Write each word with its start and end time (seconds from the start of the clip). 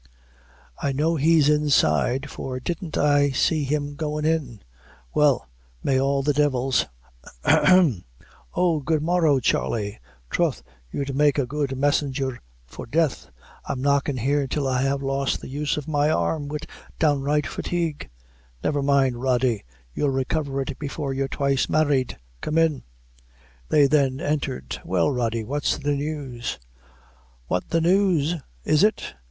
"I 0.81 0.93
know 0.93 1.15
he's 1.15 1.47
inside, 1.47 2.27
for 2.31 2.59
didn't 2.59 2.97
I 2.97 3.29
see 3.29 3.63
him 3.65 3.93
goin' 3.93 4.25
in 4.25 4.63
well, 5.13 5.47
may 5.83 5.99
all 6.01 6.23
the 6.23 6.33
devils 6.33 6.87
hem 7.45 8.05
oh, 8.55 8.79
good 8.79 9.03
morrow, 9.03 9.39
Charley 9.39 9.99
troth 10.31 10.63
you'd 10.89 11.15
make 11.15 11.37
a 11.37 11.45
good 11.45 11.77
messenger 11.77 12.41
for 12.65 12.87
death. 12.87 13.29
I'm 13.65 13.79
knocking 13.79 14.17
here 14.17 14.47
till 14.47 14.67
I 14.67 14.81
have 14.81 15.03
lost 15.03 15.39
the 15.39 15.49
use 15.49 15.77
of 15.77 15.87
my 15.87 16.09
arm 16.09 16.47
wid 16.47 16.65
downright 16.97 17.45
fatigue." 17.45 18.09
"Never 18.63 18.81
mind, 18.81 19.21
Rody, 19.21 19.63
you'll 19.93 20.09
recover 20.09 20.61
it 20.63 20.79
before 20.79 21.13
you're 21.13 21.27
twice 21.27 21.69
married 21.69 22.17
come 22.41 22.57
in." 22.57 22.81
They 23.69 23.85
then 23.85 24.19
entered. 24.19 24.81
"Well, 24.83 25.11
Rody, 25.11 25.43
what's 25.43 25.77
the 25.77 25.91
news?" 25.95 26.57
"What 27.45 27.69
the 27.69 27.81
news, 27.81 28.37
is 28.63 28.83
it? 28.83 29.13